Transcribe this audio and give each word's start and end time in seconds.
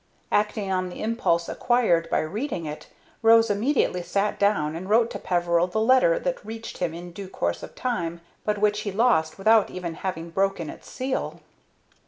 Acting 0.31 0.71
on 0.71 0.89
the 0.89 1.03
impulse 1.03 1.47
acquired 1.47 2.09
by 2.09 2.21
reading 2.21 2.65
it, 2.65 2.87
Rose 3.21 3.51
immediately 3.51 4.01
sat 4.01 4.39
down 4.39 4.75
and 4.75 4.89
wrote 4.89 5.11
to 5.11 5.19
Peveril 5.19 5.67
the 5.67 5.79
letter 5.79 6.17
that 6.17 6.43
reached 6.43 6.79
him 6.79 6.91
in 6.95 7.11
due 7.11 7.27
course 7.29 7.61
of 7.61 7.75
time, 7.75 8.19
but 8.43 8.57
which 8.57 8.79
he 8.79 8.91
lost 8.91 9.37
without 9.37 9.69
even 9.69 9.93
having 9.93 10.31
broken 10.31 10.71
its 10.71 10.89
seal. 10.89 11.41